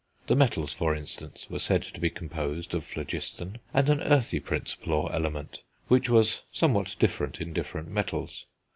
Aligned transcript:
The 0.25 0.35
metals, 0.35 0.73
for 0.73 0.95
instance, 0.95 1.47
were 1.47 1.59
said 1.59 1.83
to 1.83 1.99
be 1.99 2.09
composed 2.09 2.73
of 2.73 2.83
phlogiston 2.83 3.59
and 3.71 3.87
an 3.87 4.01
earthy 4.01 4.39
principle 4.39 4.93
or 4.93 5.13
element, 5.13 5.61
which 5.89 6.09
was 6.09 6.41
somewhat 6.51 6.95
different 6.97 7.39
in 7.39 7.53
different 7.53 7.87
metals. 7.87 8.47